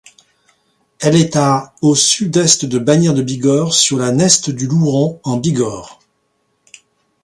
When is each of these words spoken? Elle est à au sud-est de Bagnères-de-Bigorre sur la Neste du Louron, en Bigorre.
Elle 0.99 1.15
est 1.15 1.35
à 1.35 1.75
au 1.83 1.93
sud-est 1.93 2.65
de 2.65 2.79
Bagnères-de-Bigorre 2.79 3.75
sur 3.75 3.97
la 3.99 4.11
Neste 4.11 4.49
du 4.49 4.65
Louron, 4.65 5.19
en 5.23 5.37
Bigorre. 5.37 5.99